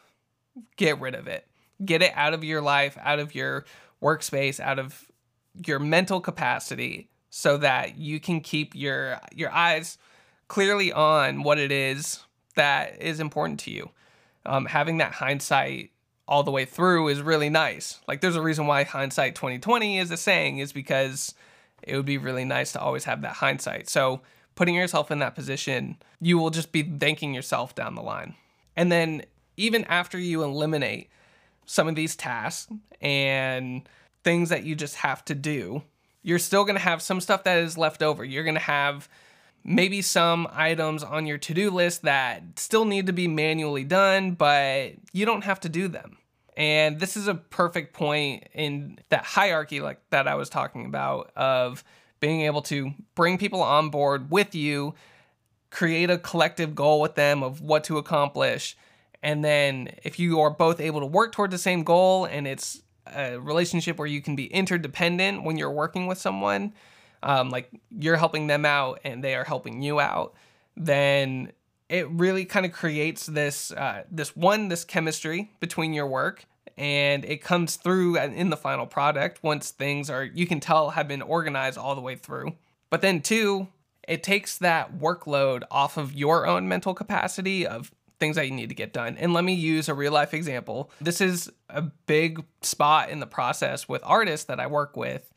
get 0.77 1.01
rid 1.01 1.17
of 1.17 1.27
it. 1.27 1.47
Get 1.85 2.03
it 2.03 2.13
out 2.15 2.35
of 2.35 2.45
your 2.45 2.61
life, 2.61 2.97
out 3.01 3.19
of 3.19 3.35
your 3.35 3.65
workspace, 4.01 4.61
out 4.61 4.79
of 4.79 5.11
your 5.67 5.79
mental 5.79 6.21
capacity 6.21 7.09
so 7.31 7.57
that 7.59 7.97
you 7.97 8.21
can 8.21 8.41
keep 8.41 8.75
your 8.75 9.21
your 9.35 9.51
eyes 9.51 9.99
clearly 10.49 10.93
on 10.93 11.43
what 11.43 11.59
it 11.59 11.73
is 11.73 12.21
that 12.55 13.01
is 13.03 13.21
important 13.21 13.61
to 13.61 13.71
you. 13.71 13.91
Um, 14.47 14.67
having 14.67 14.99
that 14.99 15.13
hindsight 15.13 15.91
all 16.27 16.43
the 16.43 16.51
way 16.51 16.65
through 16.65 17.09
is 17.09 17.21
really 17.21 17.51
nice. 17.51 18.01
Like 18.09 18.21
there's 18.21 18.37
a 18.37 18.43
reason 18.43 18.67
why 18.67 18.85
hindsight 18.85 19.35
2020 19.35 19.99
is 19.99 20.11
a 20.11 20.17
saying 20.17 20.59
is 20.59 20.73
because 20.73 21.35
it 21.83 21.97
would 21.97 22.07
be 22.07 22.19
really 22.19 22.45
nice 22.45 22.73
to 22.73 22.81
always 22.81 23.05
have 23.05 23.23
that 23.23 23.35
hindsight. 23.35 23.89
So 23.89 24.23
putting 24.55 24.75
yourself 24.75 25.11
in 25.11 25.19
that 25.19 25.35
position, 25.35 25.97
you 26.21 26.39
will 26.39 26.51
just 26.51 26.73
be 26.73 26.83
thanking 26.83 27.35
yourself 27.35 27.75
down 27.75 27.95
the 27.95 28.03
line. 28.03 28.35
And 28.77 28.91
then 28.91 29.23
even 29.57 29.85
after 29.85 30.19
you 30.19 30.43
eliminate 30.43 31.11
some 31.67 31.89
of 31.89 31.95
these 31.95 32.17
tasks 32.17 32.73
and 33.01 33.89
things 34.25 34.49
that 34.49 34.65
you 34.65 34.75
just 34.75 34.97
have 34.97 35.25
to 35.27 35.35
do, 35.35 35.83
you're 36.23 36.39
still 36.39 36.65
to 36.77 36.81
have 36.81 37.03
some 37.03 37.21
stuff 37.21 37.45
that 37.45 37.59
is 37.59 37.79
left 37.79 38.03
over. 38.03 38.25
You're 38.25 38.43
to 38.55 38.61
have 38.61 39.09
maybe 39.63 40.03
some 40.03 40.49
items 40.53 41.03
on 41.03 41.27
your 41.27 41.39
to 41.39 41.55
do 41.55 41.71
list 41.71 42.03
that 42.03 42.43
still 42.57 42.85
need 42.85 43.07
to 43.07 43.13
be 43.13 43.29
manually 43.29 43.85
done, 43.85 44.33
but 44.33 44.93
you 45.13 45.25
don't 45.25 45.45
have 45.45 45.61
to 45.61 45.69
do 45.69 45.89
them. 45.89 46.17
And 46.57 47.01
this 47.01 47.17
is 47.17 47.29
a 47.29 47.35
perfect 47.35 47.95
point 47.95 48.49
in 48.53 48.99
that 49.09 49.25
hierarchy, 49.25 49.81
like 49.81 49.99
that 50.11 50.29
I 50.29 50.35
was 50.35 50.49
talking 50.49 50.87
about, 50.87 51.31
of 51.35 51.83
being 52.21 52.43
able 52.43 52.63
to 52.63 52.93
bring 53.15 53.39
people 53.39 53.63
on 53.63 53.91
board 53.91 54.31
with 54.31 54.55
you, 54.55 54.95
create 55.71 56.11
a 56.11 56.19
collective 56.19 56.75
goal 56.75 57.01
with 57.01 57.17
them 57.17 57.43
of 57.43 57.61
what 57.61 57.85
to 57.85 57.99
accomplish. 57.99 58.77
And 59.23 59.45
then 59.45 59.91
if 60.05 60.19
you 60.19 60.41
are 60.41 60.51
both 60.51 60.81
able 60.81 61.01
to 61.01 61.07
work 61.07 61.33
toward 61.33 61.51
the 61.51 61.59
same 61.59 61.83
goal 61.83 62.25
and 62.25 62.47
it's 62.47 62.83
a 63.07 63.39
relationship 63.39 63.99
where 63.99 64.09
you 64.09 64.21
can 64.23 64.37
be 64.37 64.47
interdependent 64.47 65.45
when 65.45 65.57
you're 65.57 65.71
working 65.71 66.07
with 66.07 66.19
someone, 66.19 66.73
um, 67.23 67.51
like 67.51 67.71
you're 67.91 68.17
helping 68.17 68.47
them 68.47 68.65
out 68.65 69.01
and 69.05 69.23
they 69.23 69.35
are 69.35 69.45
helping 69.45 69.83
you 69.83 70.01
out, 70.01 70.35
then 70.77 71.53
it 71.89 72.09
really 72.11 72.45
kind 72.45 72.67
of 72.67 72.73
creates 72.73 73.27
this 73.27 73.71
uh, 73.73 74.05
this 74.11 74.35
one 74.35 74.69
this 74.69 74.85
chemistry 74.85 75.51
between 75.61 75.93
your 75.93 76.07
work 76.07 76.47
and 76.77 77.25
it 77.25 77.41
comes 77.43 77.77
through 77.77 78.17
in 78.17 78.51
the 78.51 78.57
final 78.57 78.87
product 78.87 79.43
once 79.43 79.71
things 79.71 80.11
are 80.11 80.25
you 80.25 80.47
can 80.47 80.61
tell 80.61 80.91
have 80.91 81.07
been 81.07 81.23
organized 81.23 81.79
all 81.79 81.95
the 81.95 82.01
way 82.01 82.17
through. 82.17 82.55
But 82.91 83.01
then 83.01 83.21
two 83.21 83.69
it 84.07 84.23
takes 84.23 84.59
that 84.59 84.99
workload 84.99 85.63
off 85.71 85.97
of 85.97 86.13
your 86.13 86.47
own 86.47 86.69
mental 86.69 86.95
capacity 86.95 87.67
of 87.67 87.93
things 88.25 88.37
that 88.37 88.47
you 88.47 88.55
need 88.55 88.69
to 88.69 88.75
get 88.75 88.93
done 88.93 89.17
and 89.19 89.33
let 89.33 89.45
me 89.45 89.55
use 89.55 89.89
a 89.89 89.95
real 89.95 90.13
life 90.13 90.33
example 90.35 90.91
this 91.01 91.21
is 91.21 91.51
a 91.69 91.83
big 91.83 92.43
spot 92.63 93.11
in 93.11 93.21
the 93.21 93.27
process 93.27 93.89
with 93.89 94.01
artists 94.05 94.47
that 94.47 94.59
i 94.59 94.67
work 94.67 94.97
with 94.97 95.31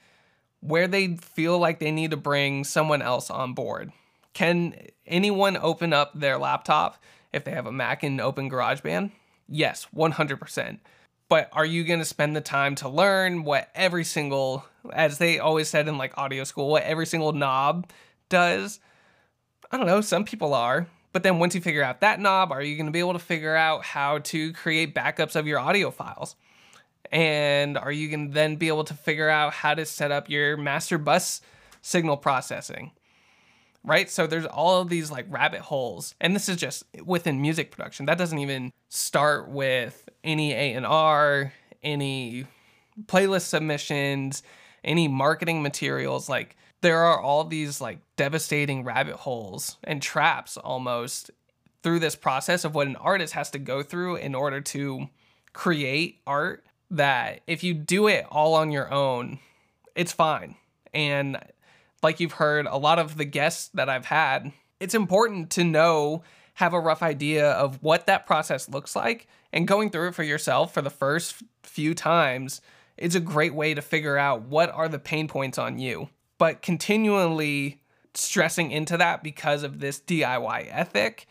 where 0.59 0.87
they 0.87 1.15
feel 1.15 1.59
like 1.59 1.79
they 1.79 1.91
need 1.91 2.11
to 2.11 2.17
bring 2.17 2.63
someone 2.63 3.01
else 3.01 3.29
on 3.29 3.53
board. 3.53 3.91
Can 4.33 4.75
anyone 5.05 5.57
open 5.57 5.93
up 5.93 6.11
their 6.13 6.37
laptop 6.37 7.01
if 7.33 7.43
they 7.43 7.51
have 7.51 7.65
a 7.65 7.71
Mac 7.71 8.03
and 8.03 8.19
open 8.19 8.49
GarageBand? 8.49 9.11
Yes, 9.47 9.87
100%. 9.95 10.79
But 11.29 11.49
are 11.51 11.65
you 11.65 11.83
going 11.83 11.99
to 11.99 12.05
spend 12.05 12.35
the 12.35 12.41
time 12.41 12.75
to 12.75 12.89
learn 12.89 13.43
what 13.43 13.69
every 13.75 14.03
single, 14.03 14.65
as 14.93 15.17
they 15.17 15.39
always 15.39 15.67
said 15.67 15.87
in 15.87 15.97
like 15.97 16.17
audio 16.17 16.43
school, 16.43 16.69
what 16.69 16.83
every 16.83 17.05
single 17.05 17.33
knob 17.33 17.89
does? 18.29 18.79
I 19.71 19.77
don't 19.77 19.87
know, 19.87 20.01
some 20.01 20.23
people 20.23 20.53
are. 20.53 20.87
But 21.17 21.23
then 21.23 21.39
once 21.39 21.55
you 21.55 21.61
figure 21.61 21.81
out 21.81 22.01
that 22.01 22.19
knob, 22.19 22.51
are 22.51 22.61
you 22.61 22.75
going 22.75 22.85
to 22.85 22.91
be 22.91 22.99
able 22.99 23.13
to 23.13 23.17
figure 23.17 23.55
out 23.55 23.83
how 23.83 24.19
to 24.19 24.53
create 24.53 24.93
backups 24.93 25.35
of 25.35 25.47
your 25.47 25.57
audio 25.57 25.89
files? 25.89 26.35
And 27.11 27.75
are 27.75 27.91
you 27.91 28.07
going 28.07 28.27
to 28.27 28.33
then 28.35 28.57
be 28.57 28.67
able 28.67 28.83
to 28.83 28.93
figure 28.93 29.27
out 29.27 29.51
how 29.51 29.73
to 29.73 29.83
set 29.83 30.11
up 30.11 30.29
your 30.29 30.57
master 30.57 30.99
bus 30.99 31.41
signal 31.81 32.17
processing? 32.17 32.91
Right? 33.83 34.11
So 34.11 34.27
there's 34.27 34.45
all 34.45 34.79
of 34.79 34.89
these 34.89 35.09
like 35.09 35.25
rabbit 35.27 35.61
holes. 35.61 36.13
And 36.21 36.35
this 36.35 36.47
is 36.47 36.57
just 36.57 36.83
within 37.03 37.41
music 37.41 37.71
production. 37.71 38.05
That 38.05 38.19
doesn't 38.19 38.37
even 38.37 38.71
start 38.87 39.49
with 39.49 40.07
any 40.23 40.53
A&R, 40.53 41.51
any 41.81 42.45
playlist 43.07 43.47
submissions, 43.47 44.43
any 44.83 45.07
marketing 45.07 45.63
materials 45.63 46.29
like 46.29 46.55
there 46.81 46.99
are 46.99 47.19
all 47.19 47.43
these 47.43 47.81
like 47.81 47.99
devastating 48.15 48.83
rabbit 48.83 49.15
holes 49.15 49.77
and 49.83 50.01
traps 50.01 50.57
almost 50.57 51.31
through 51.83 51.99
this 51.99 52.15
process 52.15 52.65
of 52.65 52.75
what 52.75 52.87
an 52.87 52.95
artist 52.97 53.33
has 53.33 53.49
to 53.51 53.59
go 53.59 53.81
through 53.81 54.15
in 54.17 54.35
order 54.35 54.61
to 54.61 55.07
create 55.53 56.19
art 56.27 56.65
that 56.91 57.41
if 57.47 57.63
you 57.63 57.73
do 57.73 58.07
it 58.07 58.25
all 58.29 58.53
on 58.53 58.71
your 58.71 58.91
own, 58.91 59.39
it's 59.95 60.11
fine. 60.11 60.55
And 60.93 61.37
like 62.03 62.19
you've 62.19 62.33
heard 62.33 62.65
a 62.67 62.77
lot 62.77 62.99
of 62.99 63.17
the 63.17 63.25
guests 63.25 63.69
that 63.73 63.89
I've 63.89 64.05
had, 64.05 64.51
it's 64.79 64.93
important 64.95 65.49
to 65.51 65.63
know, 65.63 66.23
have 66.55 66.73
a 66.73 66.79
rough 66.79 67.03
idea 67.03 67.51
of 67.51 67.81
what 67.81 68.05
that 68.05 68.25
process 68.25 68.69
looks 68.69 68.95
like. 68.95 69.27
And 69.51 69.67
going 69.67 69.89
through 69.89 70.09
it 70.09 70.15
for 70.15 70.23
yourself 70.23 70.73
for 70.73 70.81
the 70.81 70.89
first 70.89 71.43
few 71.63 71.93
times 71.93 72.61
is 72.97 73.15
a 73.15 73.19
great 73.19 73.53
way 73.53 73.73
to 73.73 73.81
figure 73.81 74.17
out 74.17 74.43
what 74.43 74.69
are 74.71 74.89
the 74.89 74.99
pain 74.99 75.27
points 75.27 75.57
on 75.57 75.79
you. 75.79 76.09
But 76.37 76.61
continually 76.61 77.81
stressing 78.13 78.71
into 78.71 78.97
that 78.97 79.23
because 79.23 79.63
of 79.63 79.79
this 79.79 79.99
DIY 79.99 80.67
ethic 80.71 81.27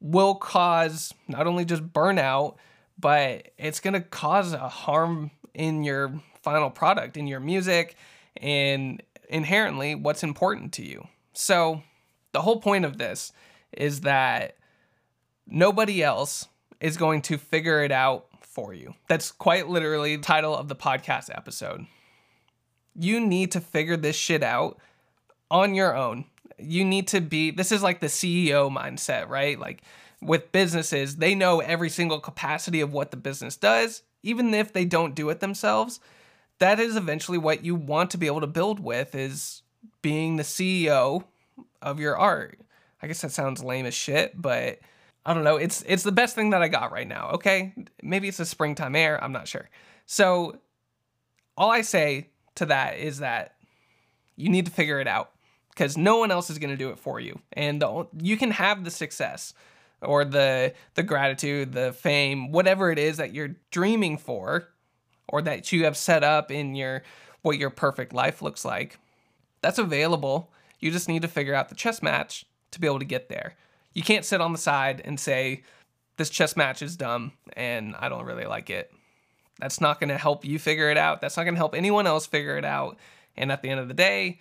will 0.00 0.34
cause 0.34 1.14
not 1.28 1.46
only 1.46 1.64
just 1.64 1.92
burnout, 1.92 2.56
but 2.98 3.48
it's 3.58 3.80
going 3.80 3.94
to 3.94 4.00
cause 4.00 4.52
a 4.52 4.68
harm 4.68 5.30
in 5.54 5.84
your 5.84 6.12
final 6.42 6.70
product, 6.70 7.16
in 7.16 7.26
your 7.26 7.40
music, 7.40 7.96
and 8.36 9.02
inherently 9.28 9.94
what's 9.94 10.22
important 10.22 10.72
to 10.74 10.84
you. 10.84 11.06
So, 11.32 11.82
the 12.32 12.42
whole 12.42 12.60
point 12.60 12.84
of 12.84 12.98
this 12.98 13.32
is 13.72 14.02
that 14.02 14.56
nobody 15.46 16.02
else 16.02 16.48
is 16.80 16.96
going 16.96 17.22
to 17.22 17.38
figure 17.38 17.82
it 17.82 17.92
out 17.92 18.26
for 18.40 18.74
you. 18.74 18.94
That's 19.08 19.30
quite 19.30 19.68
literally 19.68 20.16
the 20.16 20.22
title 20.22 20.56
of 20.56 20.68
the 20.68 20.76
podcast 20.76 21.30
episode. 21.34 21.86
You 22.94 23.20
need 23.20 23.52
to 23.52 23.60
figure 23.60 23.96
this 23.96 24.16
shit 24.16 24.42
out 24.42 24.78
on 25.50 25.74
your 25.74 25.96
own. 25.96 26.26
You 26.58 26.84
need 26.84 27.08
to 27.08 27.20
be, 27.20 27.50
this 27.50 27.72
is 27.72 27.82
like 27.82 28.00
the 28.00 28.06
CEO 28.06 28.70
mindset, 28.70 29.28
right? 29.28 29.58
Like, 29.58 29.82
with 30.22 30.52
businesses, 30.52 31.16
they 31.16 31.34
know 31.34 31.60
every 31.60 31.90
single 31.90 32.20
capacity 32.20 32.80
of 32.80 32.92
what 32.92 33.10
the 33.10 33.16
business 33.16 33.56
does, 33.56 34.02
even 34.22 34.54
if 34.54 34.72
they 34.72 34.84
don't 34.84 35.14
do 35.14 35.28
it 35.30 35.40
themselves. 35.40 35.98
That 36.58 36.78
is 36.78 36.94
eventually 36.96 37.38
what 37.38 37.64
you 37.64 37.74
want 37.74 38.12
to 38.12 38.18
be 38.18 38.28
able 38.28 38.40
to 38.40 38.46
build 38.46 38.78
with 38.78 39.14
is 39.16 39.62
being 40.00 40.36
the 40.36 40.44
CEO 40.44 41.24
of 41.82 41.98
your 41.98 42.16
art. 42.16 42.60
I 43.02 43.08
guess 43.08 43.20
that 43.22 43.32
sounds 43.32 43.64
lame 43.64 43.84
as 43.84 43.94
shit, 43.94 44.40
but 44.40 44.78
I 45.26 45.34
don't 45.34 45.42
know. 45.42 45.56
It's 45.56 45.82
it's 45.88 46.04
the 46.04 46.12
best 46.12 46.36
thing 46.36 46.50
that 46.50 46.62
I 46.62 46.68
got 46.68 46.92
right 46.92 47.06
now, 47.06 47.30
okay? 47.34 47.74
Maybe 48.00 48.28
it's 48.28 48.38
a 48.38 48.46
springtime 48.46 48.94
air, 48.94 49.22
I'm 49.22 49.32
not 49.32 49.48
sure. 49.48 49.68
So 50.06 50.58
all 51.56 51.70
I 51.70 51.80
say 51.80 52.28
to 52.56 52.66
that 52.66 52.98
is 52.98 53.18
that 53.18 53.54
you 54.36 54.48
need 54.48 54.66
to 54.66 54.72
figure 54.72 55.00
it 55.00 55.06
out 55.06 55.32
because 55.70 55.96
no 55.96 56.18
one 56.18 56.30
else 56.30 56.50
is 56.50 56.58
going 56.58 56.70
to 56.70 56.76
do 56.76 56.90
it 56.90 56.98
for 56.98 57.20
you. 57.20 57.40
And 57.52 57.82
you 58.20 58.36
can 58.36 58.50
have 58.50 58.84
the 58.84 58.90
success 58.90 59.54
or 60.00 60.24
the 60.24 60.74
the 60.94 61.02
gratitude, 61.02 61.72
the 61.72 61.92
fame, 61.92 62.52
whatever 62.52 62.90
it 62.90 62.98
is 62.98 63.16
that 63.16 63.32
you're 63.32 63.56
dreaming 63.70 64.18
for 64.18 64.68
or 65.28 65.42
that 65.42 65.72
you 65.72 65.84
have 65.84 65.96
set 65.96 66.24
up 66.24 66.50
in 66.50 66.74
your 66.74 67.02
what 67.42 67.58
your 67.58 67.70
perfect 67.70 68.12
life 68.12 68.42
looks 68.42 68.64
like. 68.64 68.98
That's 69.62 69.78
available. 69.78 70.52
You 70.80 70.90
just 70.90 71.08
need 71.08 71.22
to 71.22 71.28
figure 71.28 71.54
out 71.54 71.68
the 71.68 71.74
chess 71.74 72.02
match 72.02 72.44
to 72.72 72.80
be 72.80 72.86
able 72.86 72.98
to 72.98 73.04
get 73.04 73.28
there. 73.28 73.54
You 73.92 74.02
can't 74.02 74.24
sit 74.24 74.40
on 74.40 74.52
the 74.52 74.58
side 74.58 75.02
and 75.04 75.20
say, 75.20 75.62
this 76.16 76.30
chess 76.30 76.56
match 76.56 76.82
is 76.82 76.96
dumb 76.96 77.32
and 77.54 77.94
I 77.98 78.08
don't 78.08 78.24
really 78.24 78.46
like 78.46 78.70
it. 78.70 78.92
That's 79.62 79.80
not 79.80 80.00
going 80.00 80.08
to 80.08 80.18
help 80.18 80.44
you 80.44 80.58
figure 80.58 80.90
it 80.90 80.96
out. 80.96 81.20
That's 81.20 81.36
not 81.36 81.44
going 81.44 81.54
to 81.54 81.58
help 81.58 81.76
anyone 81.76 82.04
else 82.04 82.26
figure 82.26 82.58
it 82.58 82.64
out. 82.64 82.98
And 83.36 83.52
at 83.52 83.62
the 83.62 83.68
end 83.68 83.78
of 83.78 83.86
the 83.86 83.94
day, 83.94 84.40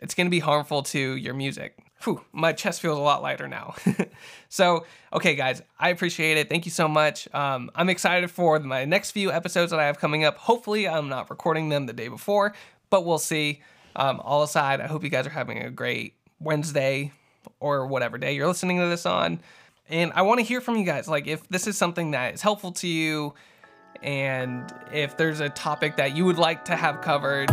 it's 0.00 0.14
going 0.14 0.28
to 0.28 0.30
be 0.30 0.38
harmful 0.38 0.82
to 0.84 0.98
your 0.98 1.34
music. 1.34 1.76
Whew, 2.04 2.24
my 2.32 2.54
chest 2.54 2.80
feels 2.80 2.96
a 2.96 3.02
lot 3.02 3.20
lighter 3.20 3.48
now. 3.48 3.74
so, 4.48 4.86
okay, 5.12 5.34
guys, 5.34 5.60
I 5.78 5.90
appreciate 5.90 6.38
it. 6.38 6.48
Thank 6.48 6.64
you 6.64 6.70
so 6.70 6.88
much. 6.88 7.28
Um, 7.34 7.70
I'm 7.74 7.90
excited 7.90 8.30
for 8.30 8.58
my 8.60 8.86
next 8.86 9.10
few 9.10 9.30
episodes 9.30 9.72
that 9.72 9.78
I 9.78 9.84
have 9.84 9.98
coming 9.98 10.24
up. 10.24 10.38
Hopefully, 10.38 10.88
I'm 10.88 11.10
not 11.10 11.28
recording 11.28 11.68
them 11.68 11.84
the 11.84 11.92
day 11.92 12.08
before, 12.08 12.54
but 12.88 13.04
we'll 13.04 13.18
see. 13.18 13.60
Um, 13.94 14.20
all 14.20 14.42
aside, 14.42 14.80
I 14.80 14.86
hope 14.86 15.04
you 15.04 15.10
guys 15.10 15.26
are 15.26 15.30
having 15.30 15.58
a 15.58 15.70
great 15.70 16.14
Wednesday 16.38 17.12
or 17.58 17.86
whatever 17.86 18.16
day 18.16 18.32
you're 18.32 18.48
listening 18.48 18.78
to 18.78 18.86
this 18.86 19.04
on. 19.04 19.42
And 19.90 20.12
I 20.14 20.22
want 20.22 20.40
to 20.40 20.46
hear 20.46 20.62
from 20.62 20.78
you 20.78 20.84
guys. 20.84 21.08
Like, 21.08 21.26
if 21.26 21.46
this 21.50 21.66
is 21.66 21.76
something 21.76 22.12
that 22.12 22.32
is 22.32 22.40
helpful 22.40 22.72
to 22.72 22.88
you, 22.88 23.34
and 24.02 24.72
if 24.92 25.16
there's 25.16 25.40
a 25.40 25.48
topic 25.48 25.96
that 25.96 26.16
you 26.16 26.24
would 26.24 26.38
like 26.38 26.64
to 26.66 26.76
have 26.76 27.00
covered, 27.00 27.50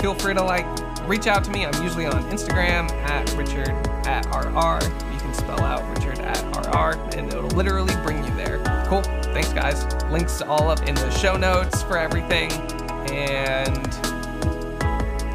feel 0.00 0.14
free 0.14 0.34
to 0.34 0.42
like 0.42 0.66
reach 1.08 1.26
out 1.26 1.44
to 1.44 1.50
me. 1.50 1.64
I'm 1.64 1.82
usually 1.82 2.06
on 2.06 2.24
Instagram 2.30 2.90
at 2.90 3.32
Richard 3.34 3.68
at 4.06 4.26
RR. 4.26 4.84
You 5.12 5.18
can 5.20 5.34
spell 5.34 5.60
out 5.60 5.82
Richard 5.96 6.18
at 6.18 6.42
RR, 6.56 6.98
and 7.16 7.28
it'll 7.28 7.48
literally 7.50 7.94
bring 8.02 8.24
you 8.24 8.34
there. 8.36 8.58
Cool. 8.88 9.02
Thanks, 9.32 9.52
guys. 9.52 9.84
Links 10.10 10.42
all 10.42 10.68
up 10.68 10.82
in 10.88 10.94
the 10.94 11.10
show 11.10 11.36
notes 11.36 11.82
for 11.82 11.98
everything. 11.98 12.50
And 13.10 13.94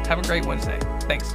have 0.06 0.18
a 0.18 0.22
great 0.22 0.44
Wednesday. 0.44 0.78
Thanks. 1.02 1.34